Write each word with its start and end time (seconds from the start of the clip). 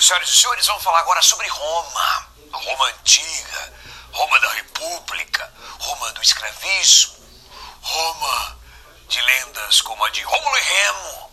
Senhoras 0.00 0.30
e 0.30 0.36
senhores, 0.38 0.66
vamos 0.66 0.82
falar 0.82 1.00
agora 1.00 1.20
sobre 1.20 1.46
Roma. 1.48 2.32
Roma 2.50 2.86
antiga, 2.86 3.74
Roma 4.12 4.40
da 4.40 4.48
República, 4.54 5.52
Roma 5.78 6.10
do 6.12 6.22
escravismo, 6.22 7.16
Roma 7.82 8.58
de 9.08 9.20
lendas 9.20 9.82
como 9.82 10.02
a 10.02 10.08
de 10.08 10.22
Rômulo 10.22 10.56
e 10.56 10.62
Remo. 10.62 11.32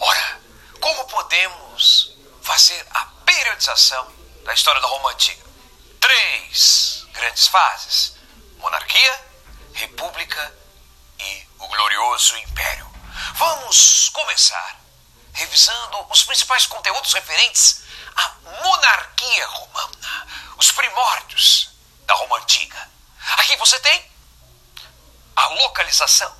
Ora, 0.00 0.40
como 0.80 1.04
podemos 1.06 2.16
fazer 2.42 2.84
a 2.90 3.06
periodização 3.24 4.12
da 4.44 4.52
história 4.52 4.80
da 4.80 4.88
Roma 4.88 5.12
antiga? 5.12 5.44
Três 6.00 7.06
grandes 7.12 7.46
fases: 7.46 8.16
monarquia, 8.58 9.24
república 9.72 10.52
e 11.20 11.46
o 11.60 11.68
glorioso 11.68 12.36
império. 12.38 12.90
Vamos 13.34 14.08
começar 14.08 14.80
revisando 15.32 16.06
os 16.10 16.24
principais 16.24 16.66
conteúdos 16.66 17.12
referentes 17.12 17.83
à 18.16 18.32
monarquia 18.62 19.46
romana, 19.46 20.26
os 20.56 20.72
primórdios 20.72 21.70
da 22.06 22.14
Roma 22.14 22.38
antiga. 22.38 22.90
Aqui 23.38 23.56
você 23.56 23.78
tem 23.80 24.10
a 25.36 25.46
localização 25.48 26.34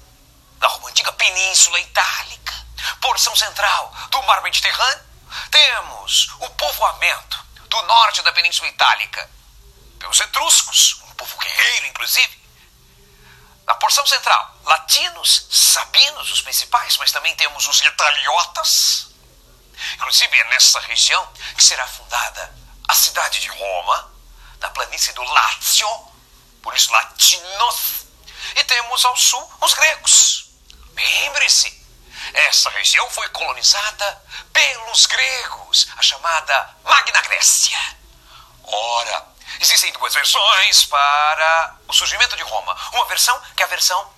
da 0.59 0.69
Roma 0.69 0.89
antiga 0.89 1.13
Península 1.13 1.81
Itálica, 1.81 2.55
porção 3.01 3.35
central 3.35 3.93
do 4.11 4.23
Mar 4.25 4.43
Mediterrâneo. 4.43 5.05
Temos 5.51 6.31
o 6.41 6.51
povoamento 6.51 7.45
do 7.69 7.83
norte 7.83 8.23
da 8.23 8.33
Península 8.33 8.69
Itálica 8.69 9.29
pelos 9.99 10.21
etruscos, 10.21 11.01
um 11.03 11.15
povo 11.15 11.37
guerreiro, 11.39 11.87
inclusive 11.87 12.45
na 13.67 13.75
porção 13.75 14.07
central, 14.07 14.59
latinos, 14.65 15.47
sabinos, 15.51 16.31
os 16.31 16.43
principais, 16.43 16.97
mas 16.99 17.13
também 17.13 17.35
temos 17.35 17.67
os 17.67 17.81
italiotas. 17.81 19.14
Inclusive 19.95 20.39
é 20.39 20.45
nessa 20.45 20.81
região 20.81 21.27
que 21.57 21.65
será 21.65 21.87
fundada 21.87 22.55
a 22.89 22.95
cidade 22.95 23.41
de 23.41 23.49
Roma, 23.49 24.13
na 24.61 24.71
planície 24.71 25.13
do 25.13 25.23
Lácio, 25.23 25.89
por 26.63 26.75
isso 26.75 26.93
latinos. 26.93 28.07
E 28.57 28.65
temos 28.65 29.05
ao 29.05 29.17
sul 29.17 29.53
os 29.61 29.75
gregos. 29.75 30.51
Lembre-se, 30.95 31.83
essa 32.33 32.71
região 32.71 33.09
foi 33.11 33.29
colonizada 33.31 34.23
pelos 34.53 35.07
gregos, 35.07 35.89
a 35.97 36.03
chamada 36.03 36.77
Magna 36.85 37.21
Grécia. 37.23 37.79
Ora, 38.63 39.35
Existem 39.61 39.93
duas 39.93 40.13
versões 40.15 40.85
para 40.87 41.77
o 41.87 41.93
surgimento 41.93 42.37
de 42.37 42.43
Roma. 42.43 42.77
Uma 42.93 43.05
versão 43.07 43.41
que 43.57 43.63
é 43.63 43.67
a 43.67 43.69
versão 43.69 44.13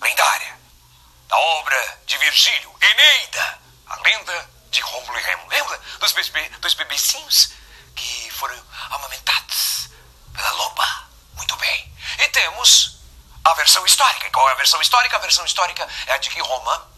lendária 0.00 0.58
da 1.28 1.38
obra 1.38 2.00
de 2.06 2.18
Virgílio, 2.18 2.74
Eneida, 2.80 3.61
a 3.86 3.96
lenda 4.00 4.50
de 4.70 4.80
Rômulo 4.80 5.18
e 5.18 5.22
Remo. 5.22 5.48
Lembra 5.48 5.80
dos, 5.98 6.12
bebê, 6.12 6.48
dos 6.60 6.74
bebecinhos 6.74 7.50
que 7.94 8.30
foram 8.30 8.60
amamentados 8.90 9.88
pela 10.34 10.50
loba? 10.52 11.08
Muito 11.34 11.56
bem. 11.56 11.94
E 12.18 12.28
temos 12.28 12.98
a 13.44 13.54
versão 13.54 13.84
histórica. 13.84 14.30
Qual 14.30 14.48
é 14.48 14.52
a 14.52 14.56
versão 14.56 14.80
histórica? 14.80 15.16
A 15.16 15.20
versão 15.20 15.44
histórica 15.44 15.88
é 16.06 16.12
a 16.12 16.18
de 16.18 16.30
que 16.30 16.40
Roma 16.40 16.90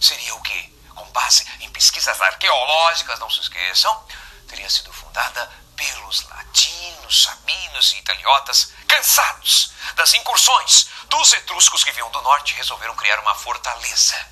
seria 0.00 0.34
o 0.34 0.42
quê? 0.42 0.70
Com 0.94 1.04
base 1.12 1.46
em 1.60 1.70
pesquisas 1.70 2.20
arqueológicas, 2.20 3.18
não 3.18 3.30
se 3.30 3.40
esqueçam, 3.40 4.06
teria 4.48 4.68
sido 4.68 4.92
fundada 4.92 5.50
pelos 5.76 6.22
latinos, 6.28 7.22
sabinos 7.22 7.92
e 7.92 7.98
italiotas, 7.98 8.72
cansados 8.86 9.72
das 9.94 10.12
incursões 10.14 10.88
dos 11.08 11.32
etruscos 11.32 11.84
que 11.84 11.92
vinham 11.92 12.10
do 12.10 12.22
norte, 12.22 12.54
resolveram 12.54 12.94
criar 12.94 13.18
uma 13.20 13.34
fortaleza. 13.34 14.31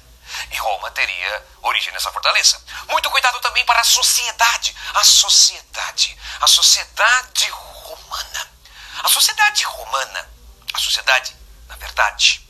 E 0.51 0.57
Roma 0.57 0.91
teria 0.91 1.47
origem 1.63 1.93
nessa 1.93 2.13
fortaleza. 2.13 2.63
Muito 2.89 3.11
cuidado 3.11 3.41
também 3.41 3.65
para 3.65 3.81
a 3.81 3.85
sociedade. 3.85 4.75
A 4.95 5.05
sociedade. 5.05 6.19
A 6.41 6.47
sociedade 6.47 7.49
romana. 7.51 8.51
A 9.03 9.09
sociedade 9.09 9.65
romana, 9.65 10.31
a 10.75 10.79
sociedade, 10.79 11.35
na 11.69 11.77
verdade, 11.77 12.47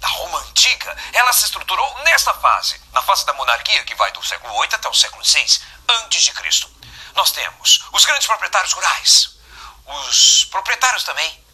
da 0.00 0.08
Roma 0.08 0.38
antiga, 0.40 0.96
ela 1.12 1.32
se 1.34 1.44
estruturou 1.44 1.98
nesta 2.02 2.32
fase, 2.34 2.80
na 2.92 3.02
fase 3.02 3.26
da 3.26 3.34
monarquia, 3.34 3.84
que 3.84 3.94
vai 3.94 4.10
do 4.12 4.22
século 4.24 4.54
8 4.54 4.76
até 4.76 4.88
o 4.88 4.94
século 4.94 5.24
6 5.24 5.60
antes 5.88 6.22
de 6.22 6.32
Cristo 6.32 6.74
nós 7.14 7.30
temos 7.30 7.84
os 7.92 8.04
grandes 8.04 8.26
proprietários 8.26 8.72
rurais, 8.72 9.36
os 9.86 10.44
proprietários 10.46 11.04
também 11.04 11.44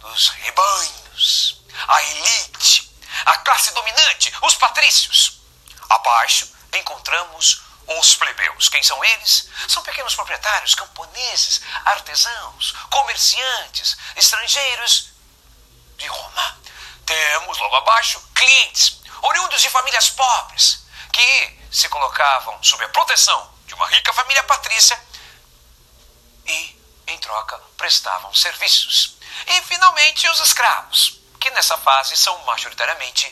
dos 0.00 0.28
rebanhos, 0.28 1.62
a 1.88 2.02
elite, 2.02 2.93
a 3.26 3.38
classe 3.38 3.72
dominante, 3.72 4.32
os 4.42 4.54
patrícios. 4.54 5.40
Abaixo 5.88 6.48
encontramos 6.72 7.62
os 7.86 8.14
plebeus. 8.16 8.68
Quem 8.68 8.82
são 8.82 9.02
eles? 9.04 9.48
São 9.68 9.82
pequenos 9.82 10.14
proprietários, 10.14 10.74
camponeses, 10.74 11.60
artesãos, 11.84 12.74
comerciantes, 12.90 13.96
estrangeiros 14.16 15.10
de 15.96 16.06
Roma. 16.06 16.58
Temos 17.04 17.58
logo 17.58 17.76
abaixo 17.76 18.20
clientes, 18.34 19.00
oriundos 19.22 19.60
de 19.60 19.68
famílias 19.68 20.10
pobres, 20.10 20.84
que 21.12 21.58
se 21.70 21.88
colocavam 21.88 22.62
sob 22.62 22.84
a 22.84 22.88
proteção 22.88 23.52
de 23.66 23.74
uma 23.74 23.86
rica 23.88 24.12
família 24.12 24.42
patrícia 24.44 25.00
e, 26.46 26.80
em 27.06 27.18
troca, 27.18 27.58
prestavam 27.76 28.32
serviços. 28.34 29.16
E, 29.46 29.62
finalmente, 29.62 30.28
os 30.28 30.40
escravos, 30.40 31.18
que 31.44 31.50
nessa 31.50 31.76
fase 31.76 32.16
são 32.16 32.38
majoritariamente 32.46 33.30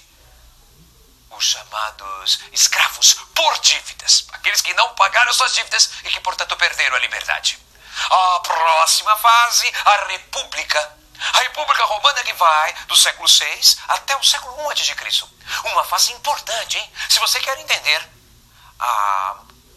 os 1.30 1.42
chamados 1.42 2.40
escravos 2.52 3.14
por 3.34 3.58
dívidas, 3.60 4.26
aqueles 4.32 4.60
que 4.60 4.74
não 4.74 4.94
pagaram 4.94 5.32
suas 5.32 5.54
dívidas 5.54 5.90
e 6.04 6.10
que, 6.10 6.20
portanto, 6.20 6.54
perderam 6.58 6.96
a 6.96 6.98
liberdade. 6.98 7.58
A 8.10 8.40
próxima 8.40 9.16
fase, 9.16 9.72
a 9.86 10.04
República. 10.08 10.98
A 11.32 11.38
República 11.38 11.84
Romana 11.84 12.22
que 12.22 12.34
vai 12.34 12.74
do 12.86 12.96
século 12.96 13.26
VI 13.26 13.78
até 13.88 14.14
o 14.14 14.22
século 14.22 14.60
I 14.60 14.74
a.C. 14.74 15.24
Uma 15.64 15.84
fase 15.84 16.12
importante, 16.12 16.76
hein? 16.76 16.92
Se 17.08 17.18
você 17.18 17.40
quer 17.40 17.58
entender 17.60 18.10
a 18.78 19.36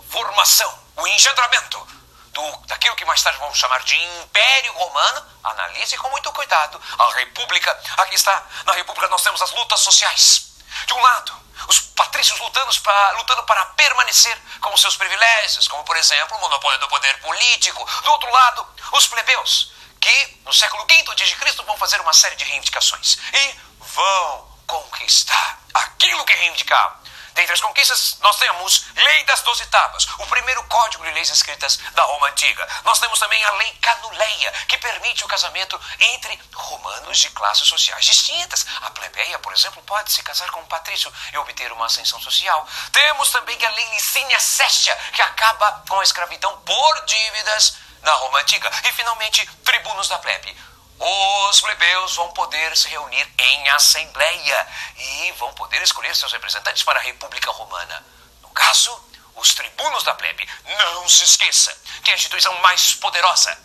formação, 0.10 0.78
o 0.98 1.08
engendramento 1.08 1.88
do, 2.36 2.58
daquilo 2.68 2.96
que 2.98 3.06
mais 3.06 3.24
tarde 3.24 3.40
vamos 3.40 3.58
chamar 3.58 3.82
de 3.84 3.96
Império 3.96 4.74
Romano, 4.74 5.26
analise 5.44 5.98
com 5.98 6.10
muito 6.10 6.32
cuidado 6.34 6.80
a 7.00 7.14
República. 7.16 7.72
Aqui 7.98 8.16
está, 8.16 8.44
na 8.66 8.74
República 8.74 9.08
nós 9.08 9.24
temos 9.24 9.42
as 9.42 9.52
lutas 9.52 9.80
sociais. 9.80 10.52
De 10.86 10.94
um 10.94 11.02
lado, 11.02 11.34
os 11.70 11.80
patrícios 11.80 12.38
lutando 12.40 12.82
para, 12.82 13.12
lutando 13.12 13.44
para 13.44 13.66
permanecer 13.68 14.38
com 14.60 14.76
seus 14.76 14.98
privilégios, 14.98 15.68
como 15.70 15.84
por 15.86 15.96
exemplo 15.96 16.38
o 16.38 16.42
monopólio 16.42 16.78
do 16.80 16.90
poder 16.90 17.18
político. 17.22 17.90
Do 18.02 18.12
outro 18.12 18.30
lado, 18.30 18.68
os 18.92 19.08
plebeus, 19.08 19.72
que 20.02 20.42
no 20.44 20.54
século 20.54 20.86
V 20.86 21.06
a.C. 21.08 21.64
vão 21.64 21.78
fazer 21.78 22.02
uma 22.02 22.14
série 22.14 22.36
de 22.36 22.44
reivindicações 22.44 23.18
e 23.34 23.60
vão 23.80 24.60
conquistar 24.68 25.60
aquilo 25.74 26.26
que 26.26 26.34
reivindicavam 26.34 27.05
Dentre 27.36 27.54
as 27.54 27.60
conquistas, 27.60 28.18
nós 28.22 28.38
temos 28.38 28.86
Lei 28.96 29.24
das 29.26 29.42
Doze 29.42 29.66
Tábuas, 29.66 30.08
o 30.20 30.26
primeiro 30.28 30.64
código 30.64 31.04
de 31.04 31.12
leis 31.12 31.30
escritas 31.30 31.78
da 31.94 32.02
Roma 32.04 32.30
Antiga. 32.30 32.66
Nós 32.86 32.98
temos 32.98 33.20
também 33.20 33.44
a 33.44 33.52
Lei 33.52 33.72
Canuleia, 33.82 34.52
que 34.70 34.78
permite 34.78 35.26
o 35.26 35.28
casamento 35.28 35.80
entre 36.00 36.40
romanos 36.54 37.20
de 37.20 37.30
classes 37.32 37.68
sociais 37.68 38.06
distintas. 38.06 38.66
A 38.84 38.90
plebeia, 38.90 39.38
por 39.40 39.52
exemplo, 39.52 39.84
pode 39.84 40.14
se 40.14 40.24
casar 40.24 40.50
com 40.52 40.62
um 40.62 40.66
patrício 40.66 41.12
e 41.34 41.38
obter 41.38 41.74
uma 41.74 41.88
ascensão 41.88 42.22
social. 42.22 42.66
Temos 42.94 43.30
também 43.32 43.64
a 43.66 43.70
Lei 43.70 43.86
Licínia 43.90 44.40
Séstia, 44.40 44.96
que 45.14 45.22
acaba 45.22 45.84
com 45.90 46.00
a 46.00 46.04
escravidão 46.04 46.56
por 46.62 47.06
dívidas 47.06 47.76
na 48.02 48.14
Roma 48.14 48.40
Antiga. 48.40 48.72
E, 48.86 48.94
finalmente, 48.94 49.46
tribunos 49.66 50.08
da 50.08 50.20
plebe 50.20 50.56
os 51.00 51.62
plebeus 51.62 52.16
vão 52.16 52.32
poder 52.32 52.76
se 52.78 52.88
reunir 52.88 53.28
em 53.38 53.70
assembleia 53.70 54.68
e 54.98 55.32
vão 55.34 55.54
poder 55.54 55.82
escolher 55.82 56.16
seus 56.16 56.32
representantes 56.32 56.84
para 56.84 57.00
a 57.00 57.04
República 57.04 57.52
Romana. 57.52 58.06
No 58.42 58.50
caso, 58.50 59.06
os 59.36 59.54
tribunos 59.54 60.04
da 60.04 60.16
plebe. 60.16 60.48
Não 60.66 61.08
se 61.08 61.24
esqueça 61.24 61.76
que 62.04 62.12
a 62.12 62.16
instituição 62.16 62.54
mais 62.62 62.94
poderosa, 62.96 63.58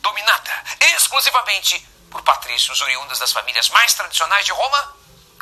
dominada 0.00 0.64
exclusivamente 0.80 1.78
por 2.10 2.22
patrícios 2.22 2.80
oriundos 2.80 3.18
das 3.18 3.32
famílias 3.32 3.68
mais 3.68 3.92
tradicionais 3.94 4.44
de 4.46 4.52
Roma, 4.52 4.96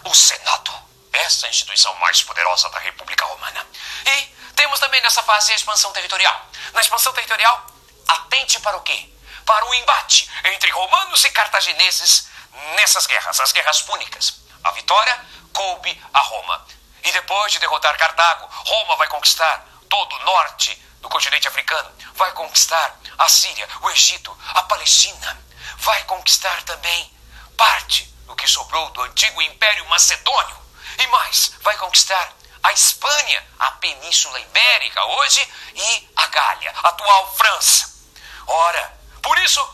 o 0.04 0.14
Senado. 0.14 0.72
Essa 1.12 1.46
é 1.46 1.48
a 1.48 1.50
instituição 1.50 1.94
mais 1.94 2.22
poderosa 2.22 2.68
da 2.70 2.78
República 2.80 3.24
Romana. 3.24 3.66
E 4.04 4.36
temos 4.54 4.80
também 4.80 5.00
nessa 5.00 5.22
fase 5.22 5.52
a 5.52 5.56
expansão 5.56 5.92
territorial. 5.92 6.46
Na 6.72 6.80
expansão 6.80 7.12
territorial, 7.12 7.66
atente 8.06 8.60
para 8.60 8.76
o 8.76 8.82
quê? 8.82 9.08
Para 9.46 9.64
o 9.64 9.74
embate 9.74 10.28
entre 10.44 10.70
romanos 10.70 11.24
e 11.24 11.30
cartagineses 11.30 12.28
nessas 12.74 13.06
guerras, 13.06 13.40
as 13.40 13.52
guerras 13.52 13.80
púnicas. 13.82 14.40
A 14.64 14.72
vitória 14.72 15.18
coube 15.52 16.02
a 16.12 16.18
Roma. 16.18 16.66
E 17.04 17.12
depois 17.12 17.52
de 17.52 17.60
derrotar 17.60 17.96
Cartago, 17.96 18.48
Roma 18.50 18.96
vai 18.96 19.06
conquistar 19.06 19.64
todo 19.88 20.14
o 20.16 20.24
norte 20.24 20.74
do 21.00 21.08
continente 21.08 21.46
africano, 21.46 21.90
vai 22.14 22.32
conquistar 22.32 22.98
a 23.16 23.28
Síria, 23.28 23.68
o 23.80 23.90
Egito, 23.90 24.36
a 24.48 24.62
Palestina, 24.64 25.40
vai 25.76 26.02
conquistar 26.04 26.62
também 26.64 27.12
parte 27.56 28.04
do 28.26 28.34
que 28.34 28.48
sobrou 28.48 28.90
do 28.90 29.02
antigo 29.02 29.40
Império 29.40 29.86
Macedônio 29.86 30.56
e 30.98 31.06
mais, 31.06 31.52
vai 31.60 31.76
conquistar 31.76 32.32
a 32.62 32.72
Espanha, 32.72 33.46
a 33.60 33.70
Península 33.72 34.40
Ibérica 34.40 35.04
hoje 35.04 35.48
e 35.74 36.10
a 36.16 36.26
Gália, 36.26 36.74
atual 36.82 37.36
França. 37.36 37.94
Ora, 38.46 38.95
por 39.26 39.36
isso, 39.38 39.68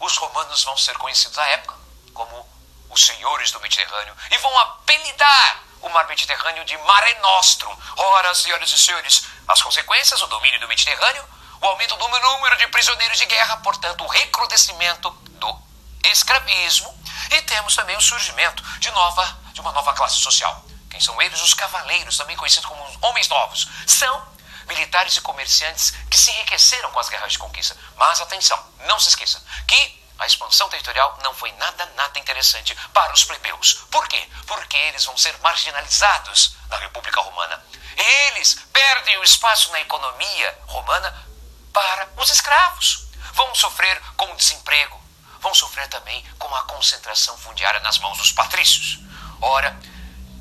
os 0.00 0.18
romanos 0.18 0.62
vão 0.64 0.76
ser 0.76 0.94
conhecidos 0.98 1.38
à 1.38 1.46
época 1.46 1.74
como 2.12 2.46
os 2.90 3.06
senhores 3.06 3.50
do 3.50 3.60
Mediterrâneo 3.60 4.14
e 4.30 4.36
vão 4.36 4.58
apelidar 4.58 5.62
o 5.80 5.88
mar 5.88 6.06
Mediterrâneo 6.08 6.62
de 6.66 6.76
Mare 6.76 7.14
Nostrum. 7.14 7.74
Ora, 7.96 8.34
senhoras 8.34 8.70
e 8.70 8.78
senhores, 8.78 9.24
as 9.48 9.62
consequências, 9.62 10.20
o 10.20 10.26
domínio 10.26 10.60
do 10.60 10.68
Mediterrâneo, 10.68 11.24
o 11.58 11.66
aumento 11.68 11.96
do 11.96 12.06
número 12.06 12.56
de 12.58 12.66
prisioneiros 12.68 13.16
de 13.16 13.24
guerra, 13.24 13.56
portanto, 13.56 14.04
o 14.04 14.06
recrudescimento 14.06 15.08
do 15.10 15.58
escravismo 16.04 16.94
e 17.30 17.40
temos 17.42 17.74
também 17.74 17.96
o 17.96 18.02
surgimento 18.02 18.62
de, 18.78 18.90
nova, 18.90 19.38
de 19.54 19.60
uma 19.62 19.72
nova 19.72 19.94
classe 19.94 20.16
social. 20.16 20.62
Quem 20.90 21.00
são 21.00 21.20
eles? 21.22 21.40
Os 21.40 21.54
cavaleiros, 21.54 22.18
também 22.18 22.36
conhecidos 22.36 22.68
como 22.68 22.98
homens 23.00 23.28
novos. 23.28 23.70
São 23.86 24.28
militares 24.68 25.16
e 25.16 25.20
comerciantes 25.20 25.90
que 26.10 26.18
se 26.18 26.30
enriqueceram 26.30 26.90
com 26.92 26.98
as 26.98 27.08
guerras 27.08 27.32
de 27.32 27.38
conquista. 27.38 27.76
Mas 27.96 28.20
atenção, 28.20 28.62
não 28.86 29.00
se 29.00 29.08
esqueça 29.08 29.42
que 29.66 29.98
a 30.18 30.26
expansão 30.26 30.68
territorial 30.68 31.16
não 31.22 31.32
foi 31.32 31.52
nada, 31.52 31.86
nada 31.96 32.18
interessante 32.18 32.74
para 32.92 33.12
os 33.12 33.24
plebeus. 33.24 33.74
Por 33.90 34.06
quê? 34.08 34.28
Porque 34.46 34.76
eles 34.76 35.04
vão 35.04 35.16
ser 35.16 35.36
marginalizados 35.40 36.56
na 36.68 36.76
República 36.76 37.20
Romana. 37.20 37.64
Eles 37.96 38.58
perdem 38.72 39.18
o 39.18 39.24
espaço 39.24 39.70
na 39.70 39.80
economia 39.80 40.58
romana 40.66 41.26
para 41.72 42.08
os 42.16 42.30
escravos. 42.30 43.06
Vão 43.32 43.54
sofrer 43.54 44.00
com 44.16 44.30
o 44.32 44.36
desemprego. 44.36 45.00
Vão 45.40 45.54
sofrer 45.54 45.88
também 45.88 46.24
com 46.36 46.52
a 46.54 46.62
concentração 46.62 47.38
fundiária 47.38 47.80
nas 47.80 47.98
mãos 47.98 48.18
dos 48.18 48.32
patrícios. 48.32 48.98
Ora, 49.40 49.78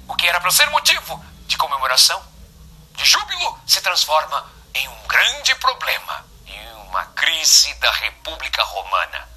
o 0.07 0.15
que 0.15 0.27
era 0.27 0.41
para 0.41 0.50
ser 0.50 0.69
motivo 0.71 1.24
de 1.45 1.56
comemoração, 1.56 2.24
de 2.97 3.05
júbilo, 3.05 3.61
se 3.65 3.79
transforma 3.81 4.51
em 4.73 4.88
um 4.88 5.07
grande 5.07 5.53
problema, 5.55 6.25
em 6.47 6.73
uma 6.88 7.05
crise 7.05 7.73
da 7.75 7.91
República 7.91 8.63
Romana. 8.63 9.29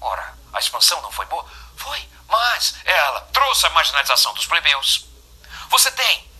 Ora, 0.00 0.34
a 0.52 0.58
expansão 0.58 1.00
não 1.00 1.10
foi 1.10 1.24
boa? 1.26 1.44
Foi, 1.76 2.08
mas 2.28 2.74
ela 2.84 3.22
trouxe 3.32 3.66
a 3.66 3.70
marginalização 3.70 4.34
dos 4.34 4.46
plebeus. 4.46 5.06
Você 5.70 5.90
tem 5.90 6.30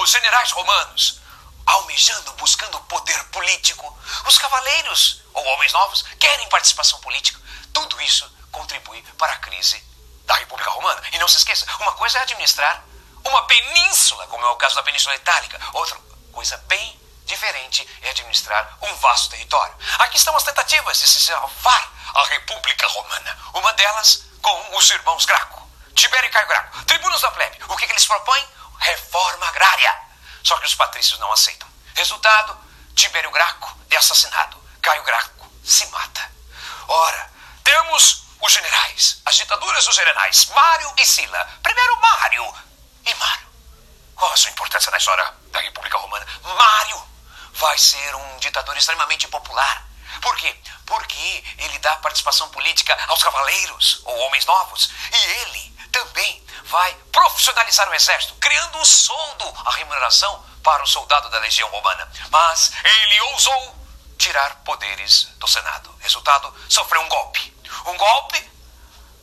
os 0.00 0.10
generais 0.10 0.50
romanos 0.52 1.20
almejando, 1.64 2.32
buscando 2.34 2.78
poder 2.82 3.24
político. 3.24 3.98
Os 4.26 4.38
cavaleiros, 4.38 5.22
ou 5.32 5.44
homens 5.44 5.72
novos, 5.72 6.02
querem 6.20 6.48
participação 6.50 7.00
política. 7.00 7.40
Tudo 7.72 8.00
isso 8.02 8.30
contribui 8.50 9.02
para 9.16 9.32
a 9.32 9.38
crise 9.38 9.82
da 10.26 10.34
República 10.34 10.70
Romana. 10.70 11.02
E 11.12 11.18
não 11.18 11.28
se 11.28 11.38
esqueça, 11.38 11.64
uma 11.80 11.92
coisa 11.92 12.18
é 12.18 12.22
administrar 12.22 12.84
uma 13.24 13.46
península, 13.46 14.26
como 14.28 14.44
é 14.44 14.50
o 14.50 14.56
caso 14.56 14.74
da 14.74 14.82
Península 14.82 15.14
Itálica. 15.14 15.60
Outra 15.72 15.98
coisa 16.32 16.56
bem 16.68 17.00
diferente 17.24 17.86
é 18.02 18.10
administrar 18.10 18.78
um 18.82 18.94
vasto 18.96 19.30
território. 19.30 19.74
Aqui 20.00 20.16
estão 20.16 20.36
as 20.36 20.42
tentativas 20.42 20.98
de 20.98 21.08
se 21.08 21.22
salvar 21.22 21.92
a 22.14 22.24
República 22.24 22.86
Romana. 22.86 23.38
Uma 23.54 23.72
delas 23.74 24.24
com 24.40 24.76
os 24.76 24.90
irmãos 24.90 25.24
Graco, 25.24 25.66
Tibério 25.94 26.28
e 26.28 26.32
Caio 26.32 26.48
Graco, 26.48 26.84
tribunos 26.84 27.20
da 27.20 27.30
plebe. 27.30 27.58
O 27.68 27.76
que, 27.76 27.86
que 27.86 27.92
eles 27.92 28.06
propõem? 28.06 28.46
Reforma 28.78 29.46
agrária. 29.48 30.02
Só 30.42 30.56
que 30.58 30.66
os 30.66 30.74
patrícios 30.74 31.20
não 31.20 31.32
aceitam. 31.32 31.68
Resultado: 31.94 32.58
Tibério 32.94 33.30
Graco 33.30 33.76
é 33.90 33.96
assassinado. 33.96 34.60
Caio 34.80 35.02
Graco 35.04 35.50
se 35.64 35.86
mata. 35.86 36.30
Ora, 36.88 37.30
temos 37.62 38.24
os 38.40 38.52
generais, 38.52 39.22
as 39.24 39.36
ditaduras 39.36 39.84
dos 39.84 39.94
generais, 39.94 40.46
Mário 40.46 40.92
e 40.98 41.06
Sila. 41.06 41.48
Primeiro 41.62 42.00
Mário 42.00 42.54
e 43.04 43.14
Mário. 43.14 43.46
Qual 44.14 44.32
a 44.32 44.36
sua 44.36 44.50
importância 44.50 44.90
na 44.90 44.98
história 44.98 45.34
da 45.50 45.60
República 45.60 45.98
Romana? 45.98 46.26
Mário 46.42 47.02
vai 47.54 47.76
ser 47.78 48.14
um 48.14 48.38
ditador 48.38 48.76
extremamente 48.76 49.28
popular. 49.28 49.86
Por 50.20 50.36
quê? 50.36 50.54
Porque 50.86 51.44
ele 51.58 51.78
dá 51.78 51.96
participação 51.96 52.48
política 52.50 52.96
aos 53.08 53.22
cavaleiros 53.22 54.00
ou 54.04 54.16
homens 54.20 54.44
novos. 54.46 54.90
E 55.12 55.16
ele 55.16 55.76
também 55.90 56.44
vai 56.64 56.94
profissionalizar 57.10 57.88
o 57.88 57.94
exército, 57.94 58.34
criando 58.34 58.78
um 58.78 58.84
soldo, 58.84 59.52
a 59.66 59.72
remuneração 59.72 60.44
para 60.62 60.82
o 60.82 60.86
soldado 60.86 61.28
da 61.30 61.38
legião 61.38 61.68
romana. 61.70 62.10
Mas 62.30 62.72
ele 62.84 63.20
ousou 63.32 63.76
tirar 64.18 64.62
poderes 64.64 65.24
do 65.38 65.48
Senado. 65.48 65.94
Resultado, 66.00 66.54
sofreu 66.68 67.00
um 67.00 67.08
golpe. 67.08 67.52
Um 67.86 67.96
golpe 67.96 68.51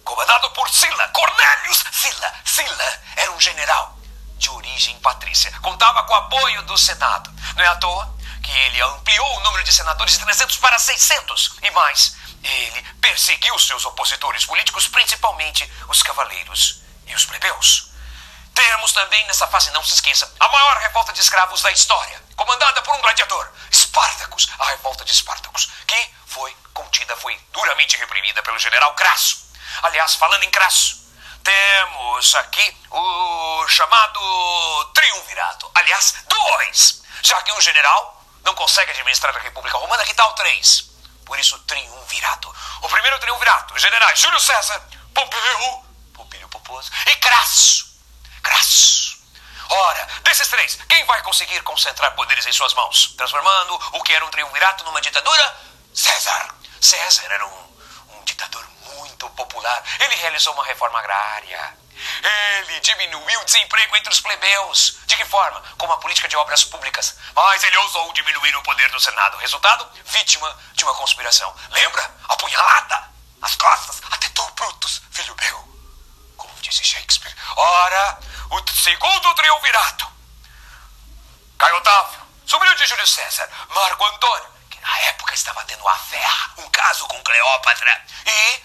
comandado 0.04 0.50
por 0.51 0.69
Sila, 0.69 1.07
Cornelius 1.10 1.84
Sila. 1.92 2.34
Sila 2.46 3.01
era 3.16 3.31
um 3.31 3.40
general 3.40 3.98
de 4.38 4.50
origem 4.50 4.98
patrícia. 5.00 5.51
Contava 5.62 6.04
com 6.04 6.13
o 6.13 6.16
apoio 6.16 6.62
do 6.63 6.78
Senado. 6.78 7.31
Não 7.56 7.63
é 7.63 7.68
à 7.68 7.75
toa 7.75 8.18
que 8.42 8.51
ele 8.51 8.81
ampliou 8.81 9.38
o 9.38 9.40
número 9.42 9.63
de 9.63 9.74
senadores 9.74 10.13
de 10.13 10.19
300 10.19 10.57
para 10.57 10.80
600 10.80 11.57
e 11.62 11.72
mais. 11.72 12.16
Ele 12.42 12.84
perseguiu 13.01 13.57
seus 13.60 13.86
opositores 13.86 14.46
políticos, 14.46 14.88
principalmente 14.88 15.69
os 15.88 16.02
cavaleiros 16.02 16.81
e 17.06 17.13
os 17.13 17.25
plebeus. 17.25 17.90
Temos 18.56 18.92
também 18.92 19.25
nessa 19.28 19.48
fase, 19.48 19.72
não 19.72 19.84
se 19.84 19.94
esqueça, 19.94 20.30
a 20.40 20.50
maior 20.50 20.78
revolta 20.78 21.13
de 21.13 21.22
escravos 21.22 21.62
da 21.62 21.72
história, 21.72 22.22
comandada 22.36 22.81
por 22.81 22.94
um 22.95 23.02
gladiador, 23.02 23.50
Espartacus, 23.72 24.50
a 24.60 24.66
revolta 24.66 25.06
de 25.06 25.12
Espartacus, 25.12 25.69
que 25.88 26.10
foi 26.25 26.54
contida, 26.74 27.16
foi 27.18 27.40
duramente 27.54 27.98
reprimida 27.98 28.42
pelo 28.44 28.60
general 28.60 28.94
Crasso. 28.95 29.49
Aliás, 29.83 30.16
falando 30.16 30.44
em 30.44 30.51
Crasso, 30.51 31.00
temos 31.44 32.36
aqui 32.36 32.77
o 32.92 33.68
chamado 33.68 34.92
triunvirato. 34.94 35.71
Aliás, 35.74 36.16
dois, 36.27 37.01
já 37.21 37.42
que 37.44 37.51
um 37.54 37.62
general 37.62 38.24
não 38.44 38.54
consegue 38.56 38.92
administrar 38.92 39.36
a 39.36 39.39
República 39.39 39.77
Romana, 39.77 40.06
que 40.06 40.13
tal 40.13 40.33
três? 40.33 40.89
Por 41.25 41.39
isso, 41.39 41.57
triunvirato. 41.60 42.54
O 42.81 42.89
primeiro 42.89 43.19
triunvirato, 43.19 43.74
os 43.74 43.81
generais 43.81 44.19
Júlio 44.19 44.39
César, 44.39 44.81
Pompeu, 45.13 45.86
Pompílio 46.13 46.50
Poposo 46.50 46.92
e 47.06 47.16
Crasso. 47.16 47.88
Crasso. 48.42 49.19
Ora, 49.69 50.07
desses 50.24 50.48
três, 50.48 50.80
quem 50.88 51.06
vai 51.06 51.21
conseguir 51.21 51.62
concentrar 51.62 52.16
poderes 52.16 52.45
em 52.48 52.51
suas 52.51 52.74
mãos, 52.74 53.13
transformando 53.16 53.75
o 53.94 54.04
que 54.04 54.13
era 54.13 54.25
um 54.25 54.30
triunvirato 54.30 54.83
numa 54.83 55.01
ditadura? 55.01 55.57
César. 55.94 56.56
César 56.81 57.25
era 57.31 57.45
um, 57.45 57.77
um 58.16 58.24
ditador 58.24 58.69
muito 59.19 59.30
popular. 59.31 59.83
Ele 60.00 60.16
realizou 60.16 60.54
uma 60.54 60.63
reforma 60.63 60.98
agrária. 61.00 61.77
Ele 62.24 62.80
diminuiu 62.80 63.42
o 63.42 63.45
desemprego 63.45 63.95
entre 63.98 64.13
os 64.13 64.21
plebeus. 64.21 64.98
De 65.06 65.18
que 65.18 65.25
forma? 65.25 65.62
Com 65.77 65.86
uma 65.86 65.98
política 66.00 66.30
de 66.30 66.38
obras 66.38 66.63
públicas. 66.63 67.18
Mas 67.36 67.62
ele 67.63 67.77
ousou 67.77 68.13
diminuir 68.13 68.56
o 68.56 68.63
poder 68.63 68.89
do 68.92 69.00
Senado. 69.00 69.38
Resultado? 69.38 69.89
Vítima 70.06 70.57
de 70.74 70.85
uma 70.85 70.95
conspiração. 70.95 71.54
Lembra? 71.71 72.09
Apunhalada. 72.30 73.09
As 73.42 73.56
costas. 73.56 74.02
Até 74.09 74.30
tu, 74.30 74.49
Brutus, 74.52 75.02
filho 75.11 75.35
meu. 75.42 75.57
Como 76.38 76.54
disse 76.61 76.83
Shakespeare. 76.83 77.35
Ora, 77.57 78.19
o 78.52 78.71
segundo 78.71 79.33
triunvirato. 79.33 80.07
Caio 81.57 81.76
Otávio, 81.76 82.21
sobrinho 82.45 82.76
de 82.76 82.85
Júlio 82.85 83.06
César. 83.06 83.49
Marco 83.69 84.06
Antônio, 84.06 84.49
que 84.69 84.80
na 84.80 84.99
época 84.99 85.33
estava 85.33 85.61
tendo 85.66 85.85
a 85.85 85.95
fé, 85.95 86.26
um 86.57 86.69
caso 86.69 87.06
com 87.07 87.21
Cleópatra. 87.21 88.06
E 88.26 88.64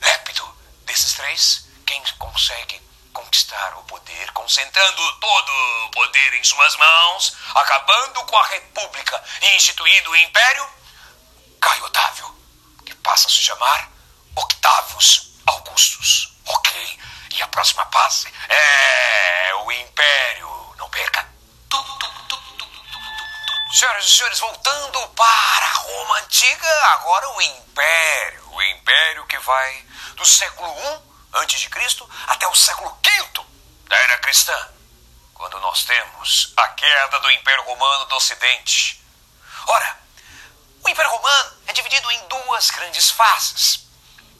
Lépido. 0.00 0.58
Desses 0.84 1.14
três, 1.14 1.66
quem 1.86 2.02
consegue 2.18 2.80
conquistar 3.12 3.76
o 3.78 3.82
poder, 3.84 4.32
concentrando 4.32 5.20
todo 5.20 5.52
o 5.86 5.90
poder 5.90 6.34
em 6.34 6.44
suas 6.44 6.76
mãos, 6.76 7.36
acabando 7.54 8.24
com 8.24 8.36
a 8.36 8.46
República 8.46 9.22
e 9.42 9.56
instituindo 9.56 10.10
o 10.10 10.16
Império? 10.16 10.68
Caio 11.60 11.84
Otávio, 11.84 12.34
que 12.86 12.94
passa 12.96 13.28
a 13.28 13.30
se 13.30 13.42
chamar 13.42 13.90
Octavius 14.34 15.30
Augustus. 15.46 16.32
Ok. 16.46 16.98
E 17.32 17.42
a 17.42 17.48
próxima 17.48 17.86
fase 17.86 18.32
é 18.48 19.54
o 19.64 19.72
Império. 19.72 20.74
Não 20.76 20.88
perca. 20.90 21.28
Senhoras 23.72 24.04
e 24.04 24.10
senhores, 24.10 24.38
voltando 24.40 25.08
para 25.10 25.66
Roma 25.74 26.18
Antiga, 26.18 26.86
agora 26.92 27.28
o 27.30 27.42
Império. 27.42 28.39
O 28.52 28.62
Império 28.62 29.26
que 29.26 29.38
vai 29.38 29.86
do 30.16 30.26
século 30.26 30.70
I 30.70 31.00
antes 31.34 31.60
de 31.60 31.68
Cristo 31.68 32.08
até 32.26 32.46
o 32.48 32.54
século 32.54 32.96
V 33.02 33.44
da 33.84 33.96
era 33.96 34.18
cristã, 34.18 34.68
quando 35.34 35.58
nós 35.60 35.84
temos 35.84 36.52
a 36.56 36.68
queda 36.68 37.20
do 37.20 37.30
Império 37.30 37.64
Romano 37.64 38.04
do 38.06 38.16
Ocidente. 38.16 39.02
Ora, 39.66 39.98
o 40.82 40.88
Império 40.88 41.10
Romano 41.10 41.56
é 41.66 41.72
dividido 41.72 42.10
em 42.10 42.28
duas 42.28 42.70
grandes 42.70 43.10
fases. 43.10 43.86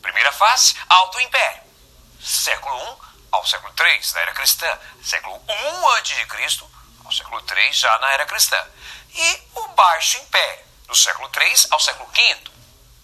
Primeira 0.00 0.33
fase, 0.33 0.75
Alto 0.88 1.21
Império, 1.21 1.62
século 2.21 2.76
I 2.76 3.11
ao 3.33 3.47
século 3.47 3.73
III 3.79 4.12
da 4.12 4.21
era 4.21 4.33
cristã, 4.33 4.79
século 5.02 5.37
I 5.49 5.99
antes 5.99 6.17
de 6.17 6.26
Cristo 6.26 6.71
ao 7.05 7.12
século 7.12 7.45
III 7.49 7.73
já 7.73 7.99
na 7.99 8.12
era 8.12 8.26
cristã, 8.26 8.64
e 9.12 9.43
o 9.55 9.69
Baixo 9.69 10.19
Império, 10.19 10.64
do 10.87 10.95
século 10.95 11.31
III 11.35 11.67
ao 11.71 11.81
século 11.81 12.09
V 12.11 12.45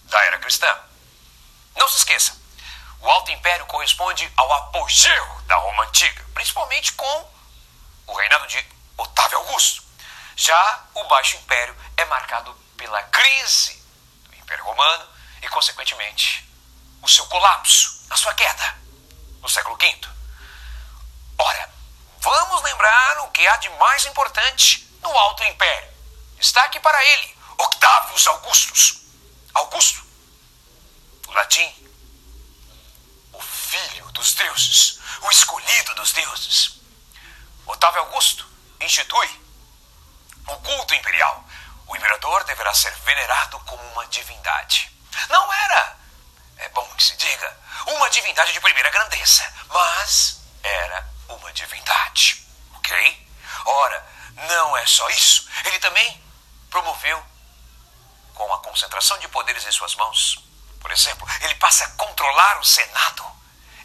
da 0.04 0.24
era 0.24 0.38
cristã. 0.38 0.78
Não 1.76 1.88
se 1.88 1.98
esqueça, 1.98 2.36
o 3.00 3.10
Alto 3.10 3.30
Império 3.30 3.66
corresponde 3.66 4.30
ao 4.36 4.52
apogeu 4.52 5.42
da 5.46 5.56
Roma 5.56 5.84
Antiga, 5.84 6.24
principalmente 6.34 6.92
com 6.92 7.30
o 8.06 8.14
reinado 8.14 8.46
de 8.46 8.66
Otávio 8.96 9.38
Augusto. 9.38 9.82
Já 10.34 10.84
o 10.94 11.04
Baixo 11.04 11.36
Império 11.36 11.76
é 11.96 12.04
marcado 12.06 12.52
pela 12.76 13.02
crise 13.04 13.82
do 14.28 14.36
Império 14.36 14.64
Romano 14.64 15.06
e, 15.42 15.48
consequentemente, 15.48 16.48
o 17.02 17.08
seu 17.08 17.26
colapso, 17.26 18.06
a 18.10 18.16
sua 18.16 18.34
queda 18.34 18.76
no 19.40 19.48
século 19.48 19.76
V. 19.76 20.00
Ora, 21.38 21.70
vamos 22.18 22.62
lembrar 22.62 23.20
o 23.20 23.30
que 23.30 23.46
há 23.46 23.56
de 23.56 23.68
mais 23.70 24.04
importante 24.06 24.88
no 25.02 25.16
Alto 25.16 25.44
Império. 25.44 25.90
Destaque 26.38 26.80
para 26.80 27.04
ele, 27.04 27.38
Octavius 27.58 28.26
Augustus. 28.26 29.02
Augusto, 29.54 30.05
latim, 31.36 31.70
o 33.32 33.40
filho 33.40 34.10
dos 34.12 34.32
deuses, 34.34 34.98
o 35.20 35.30
escolhido 35.30 35.94
dos 35.94 36.12
deuses. 36.12 36.80
Otávio 37.66 38.00
Augusto 38.00 38.46
institui 38.80 39.28
o 40.46 40.56
culto 40.56 40.94
imperial. 40.94 41.44
O 41.86 41.94
imperador 41.94 42.42
deverá 42.44 42.72
ser 42.74 42.92
venerado 43.04 43.58
como 43.60 43.82
uma 43.92 44.06
divindade. 44.06 44.90
Não 45.28 45.52
era, 45.52 45.98
é 46.56 46.68
bom 46.70 46.88
que 46.96 47.04
se 47.04 47.16
diga, 47.16 47.56
uma 47.86 48.08
divindade 48.08 48.52
de 48.52 48.60
primeira 48.60 48.90
grandeza, 48.90 49.52
mas 49.68 50.40
era 50.62 51.06
uma 51.28 51.52
divindade. 51.52 52.46
Ok? 52.76 53.28
Ora, 53.66 54.06
não 54.48 54.76
é 54.76 54.86
só 54.86 55.08
isso. 55.10 55.48
Ele 55.64 55.78
também 55.80 56.22
promoveu, 56.70 57.22
com 58.34 58.52
a 58.54 58.58
concentração 58.60 59.18
de 59.18 59.28
poderes 59.28 59.66
em 59.66 59.72
suas 59.72 59.94
mãos, 59.96 60.45
por 60.86 60.92
exemplo, 60.92 61.28
ele 61.40 61.56
passa 61.56 61.84
a 61.84 61.88
controlar 61.90 62.60
o 62.60 62.64
Senado. 62.64 63.24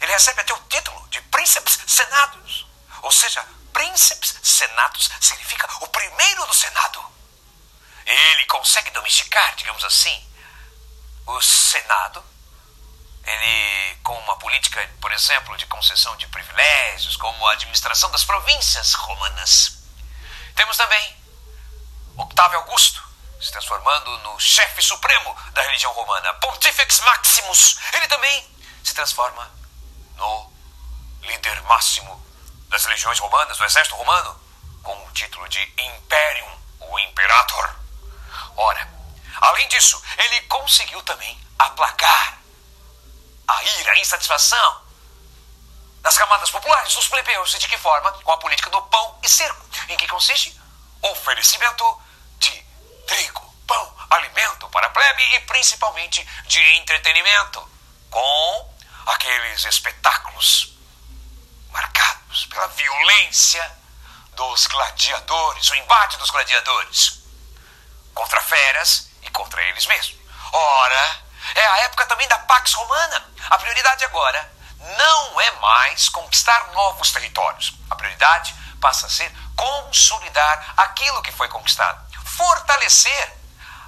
Ele 0.00 0.12
recebe 0.12 0.40
até 0.40 0.54
o 0.54 0.62
título 0.68 1.08
de 1.08 1.20
Príncipes 1.22 1.80
Senados. 1.84 2.64
Ou 3.02 3.10
seja, 3.10 3.44
Príncipes 3.72 4.38
Senados 4.40 5.10
significa 5.20 5.68
o 5.80 5.88
primeiro 5.88 6.46
do 6.46 6.54
Senado. 6.54 7.04
Ele 8.06 8.46
consegue 8.46 8.92
domesticar, 8.92 9.52
digamos 9.56 9.82
assim, 9.82 10.24
o 11.26 11.42
Senado. 11.42 12.24
Ele, 13.24 13.96
com 14.04 14.16
uma 14.20 14.38
política, 14.38 14.88
por 15.00 15.10
exemplo, 15.10 15.56
de 15.56 15.66
concessão 15.66 16.16
de 16.18 16.28
privilégios, 16.28 17.16
como 17.16 17.48
a 17.48 17.52
administração 17.54 18.12
das 18.12 18.22
províncias 18.22 18.94
romanas. 18.94 19.76
Temos 20.54 20.76
também 20.76 21.16
Octávio 22.16 22.60
Augusto, 22.60 23.01
se 23.42 23.50
transformando 23.50 24.16
no 24.18 24.38
chefe 24.38 24.80
supremo 24.80 25.36
da 25.52 25.62
religião 25.62 25.92
romana, 25.92 26.32
Pontifex 26.34 27.00
Maximus. 27.00 27.76
Ele 27.92 28.06
também 28.06 28.48
se 28.84 28.94
transforma 28.94 29.50
no 30.16 30.52
líder 31.22 31.60
máximo 31.62 32.24
das 32.68 32.86
legiões 32.86 33.18
romanas, 33.18 33.58
do 33.58 33.64
exército 33.64 33.96
romano, 33.96 34.40
com 34.82 34.94
o 35.06 35.10
título 35.10 35.48
de 35.48 35.60
Imperium, 35.76 36.58
o 36.80 36.98
Imperator. 37.00 37.74
Ora, 38.56 38.88
além 39.40 39.66
disso, 39.68 40.00
ele 40.18 40.40
conseguiu 40.42 41.02
também 41.02 41.38
aplacar 41.58 42.38
a 43.48 43.64
ira, 43.64 43.92
a 43.92 43.98
insatisfação 43.98 44.82
das 46.00 46.16
camadas 46.16 46.50
populares, 46.50 46.94
dos 46.94 47.08
plebeus. 47.08 47.54
E 47.54 47.58
de 47.58 47.68
que 47.68 47.76
forma? 47.76 48.12
Com 48.22 48.32
a 48.32 48.38
política 48.38 48.70
do 48.70 48.80
pão 48.82 49.18
e 49.22 49.28
cerco. 49.28 49.66
Em 49.88 49.96
que 49.96 50.06
consiste? 50.06 50.58
Oferecimento 51.02 52.01
trigo, 53.12 53.54
pão, 53.66 53.96
alimento 54.08 54.68
para 54.70 54.86
a 54.86 54.90
plebe 54.90 55.22
e 55.34 55.40
principalmente 55.40 56.26
de 56.46 56.60
entretenimento, 56.76 57.68
com 58.10 58.74
aqueles 59.06 59.64
espetáculos 59.66 60.72
marcados 61.70 62.46
pela 62.46 62.68
violência 62.68 63.78
dos 64.34 64.66
gladiadores, 64.66 65.70
o 65.70 65.74
embate 65.74 66.16
dos 66.16 66.30
gladiadores 66.30 67.22
contra 68.14 68.40
feras 68.40 69.10
e 69.22 69.30
contra 69.30 69.62
eles 69.62 69.86
mesmos. 69.86 70.16
Ora, 70.50 71.22
é 71.54 71.66
a 71.66 71.78
época 71.80 72.06
também 72.06 72.26
da 72.28 72.38
Pax 72.38 72.72
Romana. 72.72 73.30
A 73.50 73.58
prioridade 73.58 74.04
agora 74.04 74.52
não 74.96 75.40
é 75.40 75.50
mais 75.52 76.08
conquistar 76.08 76.68
novos 76.72 77.10
territórios. 77.10 77.74
A 77.90 77.96
prioridade 77.96 78.54
passa 78.80 79.06
a 79.06 79.10
ser 79.10 79.30
consolidar 79.56 80.74
aquilo 80.76 81.22
que 81.22 81.30
foi 81.30 81.48
conquistado, 81.48 82.04
fortalecer 82.36 83.32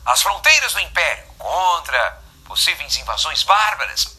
as 0.06 0.22
fronteiras 0.22 0.72
do 0.72 0.80
império 0.80 1.24
contra 1.38 2.22
possíveis 2.46 2.96
invasões 2.96 3.42
bárbaras, 3.42 4.16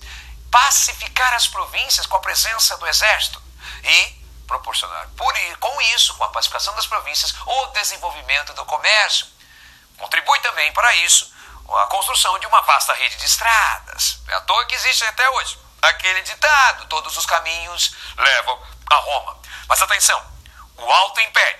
pacificar 0.52 1.34
as 1.34 1.48
províncias 1.48 2.06
com 2.06 2.18
a 2.18 2.20
presença 2.20 2.78
do 2.78 2.88
exército, 2.88 3.42
e 3.84 4.26
proporcionar, 4.48 5.08
por, 5.16 5.34
com 5.60 5.82
isso, 5.82 6.16
com 6.16 6.24
a 6.24 6.30
pacificação 6.30 6.76
das 6.76 6.86
províncias, 6.86 7.34
o 7.46 7.68
desenvolvimento 7.68 8.54
do 8.54 8.66
comércio. 8.66 9.28
Contribui 9.98 10.40
também 10.40 10.72
para 10.74 10.94
isso 10.96 11.34
a 11.70 11.86
construção 11.88 12.38
de 12.40 12.48
uma 12.48 12.62
vasta 12.62 12.94
rede 12.94 13.16
de 13.18 13.26
estradas. 13.26 14.20
É 14.28 14.36
à 14.36 14.42
toa 14.42 14.66
que 14.66 14.76
existe 14.76 15.04
até 15.06 15.30
hoje 15.32 15.58
aquele 15.82 16.22
ditado: 16.22 16.86
todos 16.88 17.16
os 17.18 17.26
caminhos 17.26 17.96
levam 18.18 18.62
a 18.88 18.96
Roma. 18.96 19.38
Mas 19.68 19.82
atenção, 19.82 20.22
o 20.78 20.92
Alto 20.92 21.22
Império, 21.22 21.60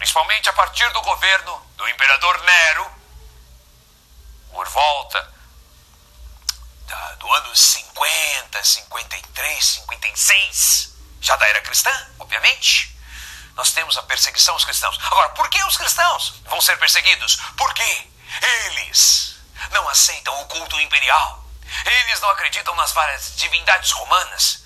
principalmente 0.00 0.48
a 0.48 0.52
partir 0.54 0.90
do 0.94 1.02
governo 1.02 1.60
do 1.76 1.86
imperador 1.86 2.40
Nero, 2.40 2.90
por 4.50 4.66
volta 4.66 5.34
da, 6.86 7.14
do 7.16 7.30
ano 7.34 7.54
50, 7.54 8.64
53, 8.64 9.64
56, 9.66 10.94
já 11.20 11.36
da 11.36 11.46
era 11.46 11.60
cristã, 11.60 11.90
obviamente. 12.18 12.96
Nós 13.54 13.72
temos 13.72 13.98
a 13.98 14.02
perseguição 14.04 14.54
aos 14.54 14.64
cristãos. 14.64 14.98
Agora, 15.02 15.28
por 15.30 15.50
que 15.50 15.62
os 15.64 15.76
cristãos 15.76 16.40
vão 16.46 16.62
ser 16.62 16.78
perseguidos? 16.78 17.36
Porque 17.58 18.08
eles 18.64 19.36
não 19.70 19.86
aceitam 19.86 20.40
o 20.40 20.46
culto 20.46 20.80
imperial. 20.80 21.44
Eles 21.84 22.20
não 22.20 22.30
acreditam 22.30 22.74
nas 22.74 22.92
várias 22.92 23.36
divindades 23.36 23.90
romanas. 23.90 24.62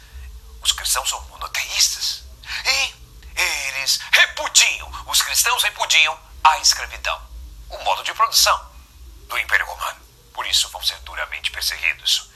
Os 0.63 0.71
cristãos 0.71 1.09
são 1.09 1.21
monoteístas. 1.23 2.23
E 2.65 3.04
eles 3.37 4.01
repudiam, 4.13 4.91
os 5.07 5.23
cristãos 5.23 5.63
repudiam 5.63 6.19
a 6.43 6.59
escravidão, 6.59 7.21
o 7.71 7.79
modo 7.85 8.03
de 8.03 8.15
produção 8.15 8.71
do 9.29 9.39
Império 9.39 9.67
Romano. 9.67 10.01
Por 10.33 10.47
isso 10.47 10.69
vão 10.71 10.83
ser 10.83 10.99
duramente 11.01 11.51
perseguidos. 11.51 12.31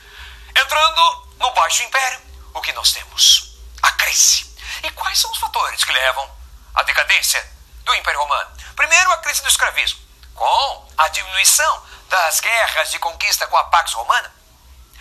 Entrando 0.55 1.29
no 1.39 1.51
Baixo 1.53 1.83
Império, 1.83 2.21
o 2.55 2.61
que 2.61 2.73
nós 2.73 2.93
temos? 2.93 3.49
a 3.83 3.93
crise. 3.93 4.57
E 4.83 4.91
quais 4.91 5.19
são 5.19 5.31
os 5.31 5.39
fatores 5.39 5.85
que 5.85 5.93
levam 5.93 6.31
à 6.75 6.83
decadência 6.83 7.45
do 7.85 7.95
Império 7.95 8.21
Romano? 8.21 8.51
Primeiro, 8.77 9.11
a 9.13 9.19
crise 9.19 9.43
do 9.43 9.49
escravismo, 9.49 10.01
com 10.35 10.89
a 10.97 11.09
diminuição 11.09 11.83
das 12.09 12.41
guerras 12.41 12.91
de 12.91 12.99
conquista 12.99 13.47
com 13.47 13.57
a 13.57 13.65
Pax 13.65 13.93
Romana. 13.93 14.33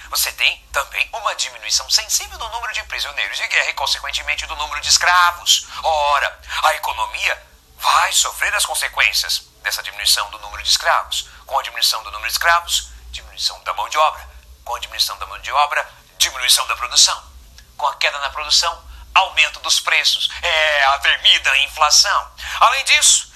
Você 0.09 0.31
tem 0.31 0.65
também 0.71 1.09
uma 1.13 1.35
diminuição 1.35 1.89
sensível 1.89 2.37
do 2.37 2.49
número 2.49 2.73
de 2.73 2.83
prisioneiros 2.83 3.37
de 3.37 3.47
guerra 3.47 3.69
e, 3.69 3.73
consequentemente, 3.73 4.45
do 4.45 4.55
número 4.55 4.81
de 4.81 4.89
escravos. 4.89 5.67
Ora, 5.83 6.39
a 6.63 6.73
economia 6.75 7.47
vai 7.77 8.11
sofrer 8.13 8.53
as 8.55 8.65
consequências 8.65 9.43
dessa 9.61 9.83
diminuição 9.83 10.29
do 10.31 10.39
número 10.39 10.63
de 10.63 10.69
escravos. 10.69 11.29
Com 11.45 11.59
a 11.59 11.63
diminuição 11.63 12.01
do 12.03 12.11
número 12.11 12.27
de 12.27 12.33
escravos, 12.33 12.89
diminuição 13.11 13.61
da 13.63 13.73
mão 13.73 13.87
de 13.89 13.97
obra. 13.97 14.27
Com 14.63 14.75
a 14.75 14.79
diminuição 14.79 15.17
da 15.17 15.25
mão 15.25 15.39
de 15.39 15.51
obra, 15.51 15.89
diminuição 16.17 16.65
da 16.67 16.75
produção 16.75 17.37
com 17.77 17.87
a 17.87 17.95
queda 17.95 18.19
na 18.19 18.29
produção, 18.31 18.83
aumento 19.13 19.59
dos 19.59 19.79
preços, 19.79 20.29
é 20.41 20.83
a 20.85 20.99
temida 20.99 21.57
inflação. 21.59 22.31
Além 22.59 22.83
disso, 22.85 23.31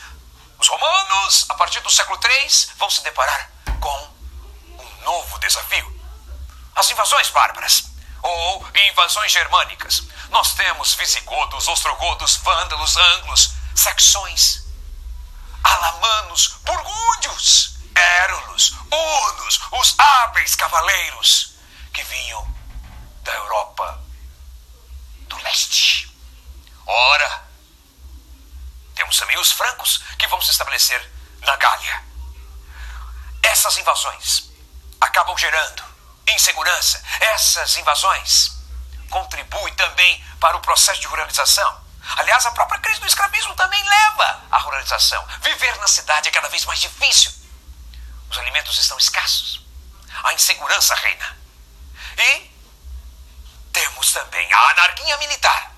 os 0.57 0.67
romanos, 0.67 1.45
a 1.49 1.53
partir 1.53 1.79
do 1.81 1.89
século 1.89 2.19
III, 2.23 2.49
vão 2.77 2.89
se 2.89 3.03
deparar 3.03 3.51
com 3.79 4.13
um 4.79 5.03
novo 5.03 5.39
desafio: 5.39 6.00
as 6.75 6.89
invasões 6.91 7.29
bárbaras 7.29 7.85
ou 8.21 8.67
invasões 8.89 9.31
germânicas. 9.31 10.03
Nós 10.29 10.53
temos 10.53 10.93
visigodos, 10.93 11.67
ostrogodos, 11.67 12.37
vândalos, 12.37 12.97
anglos, 12.97 13.53
saxões, 13.75 14.63
alamanos, 15.63 16.59
burgúndios, 16.63 17.75
érulos, 17.95 18.73
hunos, 18.91 19.59
os 19.71 19.95
hábeis 19.97 20.55
cavaleiros 20.55 21.53
que 21.93 22.03
vinham 22.03 22.55
da 23.23 23.33
Europa 23.33 24.03
do 25.27 25.37
leste. 25.43 26.09
Ora, 26.85 27.43
temos 28.95 29.17
também 29.17 29.37
os 29.39 29.51
francos 29.51 30.03
que 30.17 30.27
vão 30.27 30.41
se 30.41 30.51
estabelecer 30.51 31.11
na 31.41 31.55
Gália. 31.57 32.03
Essas 33.43 33.77
invasões 33.77 34.49
acabam 34.99 35.37
gerando 35.37 35.90
insegurança. 36.33 37.03
Essas 37.19 37.77
invasões 37.77 38.51
contribuem 39.09 39.73
também 39.75 40.23
para 40.39 40.57
o 40.57 40.61
processo 40.61 41.01
de 41.01 41.07
ruralização. 41.07 41.81
Aliás, 42.17 42.45
a 42.45 42.51
própria 42.51 42.79
crise 42.79 42.99
do 42.99 43.07
escravismo 43.07 43.53
também 43.55 43.81
leva 43.83 44.43
à 44.49 44.57
ruralização. 44.57 45.25
Viver 45.41 45.77
na 45.77 45.87
cidade 45.87 46.29
é 46.29 46.31
cada 46.31 46.49
vez 46.49 46.65
mais 46.65 46.79
difícil. 46.79 47.31
Os 48.29 48.37
alimentos 48.37 48.77
estão 48.77 48.97
escassos. 48.97 49.61
A 50.23 50.33
insegurança 50.33 50.95
reina. 50.95 51.37
E 52.17 52.51
temos 53.71 54.11
também 54.11 54.51
a 54.51 54.69
anarquia 54.71 55.17
militar. 55.17 55.71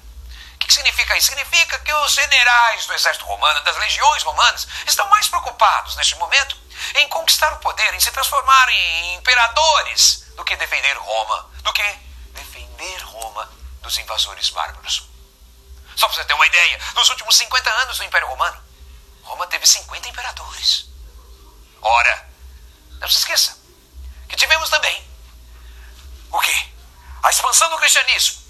O 0.56 0.58
que 0.58 0.74
significa 0.74 1.18
isso? 1.18 1.28
Significa 1.28 1.78
que 1.80 1.94
os 1.94 2.14
generais 2.14 2.86
do 2.86 2.94
exército 2.94 3.26
romano, 3.26 3.60
das 3.62 3.76
legiões 3.78 4.24
romanas, 4.24 4.68
estão 4.88 5.08
mais 5.10 5.28
preocupados 5.28 5.96
neste 5.98 6.16
momento 6.16 6.58
em 6.96 7.08
conquistar 7.10 7.54
o 7.54 7.60
poder, 7.60 7.94
em 7.94 8.00
se 8.00 8.12
transformar 8.12 8.70
em 8.70 9.16
imperadores, 9.16 10.23
do 10.36 10.44
que 10.44 10.56
defender 10.56 10.98
Roma, 10.98 11.50
do 11.63 11.74
que 11.74 12.00
defender 12.34 13.02
Roma 13.04 13.50
dos 13.82 13.98
invasores 13.98 14.50
bárbaros. 14.50 15.04
Só 15.96 16.08
para 16.08 16.18
você 16.18 16.25
ter 16.25 16.34
uma 16.34 16.48
ideia, 16.48 16.80
nos 16.96 17.10
últimos 17.10 17.36
50 17.38 17.70
anos 17.70 17.98
do 17.98 18.04
Império 18.04 18.28
Romano, 18.28 18.62
Roma 19.24 19.48
teve 19.48 19.66
50 19.66 20.08
imperadores. 20.10 20.86
Ora, 21.82 22.30
não 23.00 23.08
se 23.08 23.18
esqueça 23.18 23.58
que 24.28 24.36
tivemos 24.36 24.70
também 24.70 25.08
o 26.32 26.40
quê? 26.40 26.72
A 27.22 27.30
expansão 27.30 27.70
do 27.70 27.78
cristianismo. 27.78 28.42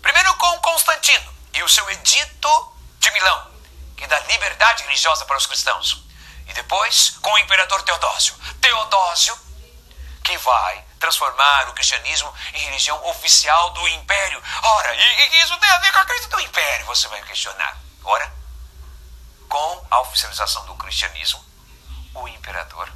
Primeiro 0.00 0.34
com 0.36 0.58
Constantino 0.60 1.34
e 1.52 1.62
o 1.62 1.68
seu 1.68 1.88
edito 1.90 2.72
de 2.98 3.10
Milão, 3.10 3.50
que 3.96 4.06
dá 4.06 4.18
liberdade 4.20 4.84
religiosa 4.84 5.26
para 5.26 5.36
os 5.36 5.46
cristãos. 5.46 6.02
E 6.46 6.54
depois 6.54 7.10
com 7.20 7.30
o 7.30 7.38
imperador 7.38 7.82
Teodósio. 7.82 8.34
Teodósio, 8.62 9.38
que 10.24 10.38
vai 10.38 10.85
transformar 11.06 11.68
o 11.68 11.72
cristianismo 11.72 12.34
em 12.52 12.58
religião 12.58 13.00
oficial 13.06 13.70
do 13.70 13.88
império. 13.88 14.42
Ora, 14.62 14.92
e, 14.92 15.36
e 15.36 15.42
isso 15.42 15.56
tem 15.58 15.70
a 15.70 15.78
ver 15.78 15.92
com 15.92 15.98
a 16.00 16.04
crença 16.04 16.28
do 16.28 16.40
império, 16.40 16.86
você 16.86 17.06
vai 17.06 17.22
questionar. 17.22 17.76
Ora, 18.02 18.32
com 19.48 19.86
a 19.88 20.00
oficialização 20.00 20.66
do 20.66 20.74
cristianismo, 20.74 21.44
o 22.12 22.26
imperador 22.26 22.92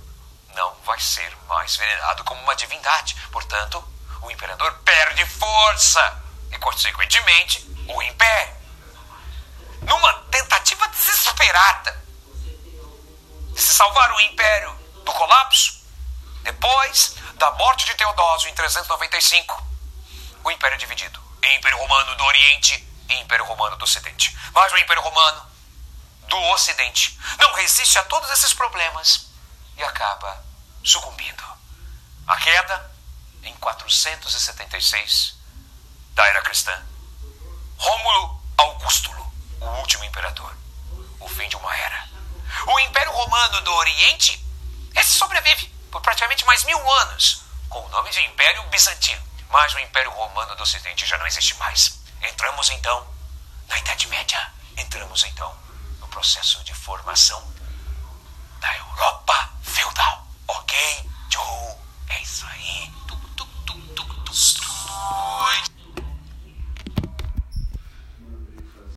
não 0.57 0.75
vai 0.85 0.99
ser 0.99 1.37
mais 1.47 1.76
venerado 1.76 2.25
como 2.25 2.43
uma 2.43 2.57
divindade. 2.57 3.14
Portanto, 3.31 3.83
o 4.23 4.31
imperador 4.31 4.73
perde 4.85 5.25
força 5.26 6.23
e, 6.50 6.59
consequentemente, 6.59 7.64
o 7.87 8.02
império. 8.02 8.57
Numa 9.83 10.12
tentativa 10.33 10.88
desesperada 10.88 12.05
de 13.55 13.61
se 13.61 13.73
salvar 13.73 14.12
o 14.12 14.21
império 14.21 14.75
do 15.05 15.12
colapso, 15.12 15.79
depois 16.42 17.16
da 17.35 17.50
morte 17.52 17.85
de 17.87 17.94
Teodósio 17.94 18.49
em 18.49 18.54
395, 18.54 19.66
o 20.44 20.50
império 20.50 20.75
é 20.75 20.78
dividido 20.78 21.20
Império 21.61 21.78
Romano 21.78 22.14
do 22.16 22.25
Oriente 22.25 22.87
e 23.09 23.14
Império 23.20 23.44
Romano 23.44 23.76
do 23.76 23.85
Ocidente. 23.85 24.37
Mas 24.52 24.73
o 24.73 24.78
Império 24.78 25.02
Romano 25.02 25.47
do 26.28 26.37
Ocidente 26.50 27.18
não 27.38 27.52
resiste 27.54 27.99
a 27.99 28.04
todos 28.04 28.30
esses 28.30 28.52
problemas 28.54 29.26
e 29.76 29.82
acaba 29.82 30.44
sucumbindo. 30.82 31.42
A 32.26 32.37
queda 32.37 32.90
em 33.42 33.54
476 33.56 35.35
da 36.14 36.26
era 36.26 36.42
cristã. 36.42 36.82
Rômulo 37.76 38.42
Augustulo, 38.56 39.32
o 39.61 39.66
último 39.80 40.04
imperador. 40.04 40.54
O 41.18 41.28
fim 41.28 41.49
de 41.49 41.56
uma 41.56 41.76
era. 41.76 42.09
O 42.66 42.78
Império 42.80 43.12
Romano 43.12 43.61
do 43.62 43.75
Oriente, 43.75 44.44
esse 44.94 45.18
sobrevive 45.18 45.73
por 45.90 46.00
praticamente 46.00 46.44
mais 46.44 46.64
mil 46.64 46.92
anos, 46.92 47.42
com 47.68 47.80
o 47.80 47.88
nome 47.88 48.11
de 48.11 48.20
Império 48.23 48.62
Bizantino. 48.64 49.23
Mas 49.50 49.75
o 49.75 49.78
Império 49.78 50.11
Romano 50.12 50.54
do 50.54 50.62
Ocidente 50.62 51.06
já 51.06 51.18
não 51.18 51.26
existe 51.26 51.54
mais. 51.56 52.00
Entramos 52.23 52.70
então 52.70 53.06
na 53.68 53.78
Idade 53.78 54.06
Média. 54.09 54.52
Entramos 54.76 55.25
então 55.25 55.54
no 55.99 56.09
processo 56.09 56.62
de 56.64 56.73
formação 56.73 57.42
da 58.61 58.76
Europa 58.76 59.50
feudal. 59.62 60.26
Ok, 60.47 61.11
Joe? 61.30 61.75
É 62.09 62.23
isso 62.23 62.47
aí. 62.47 62.92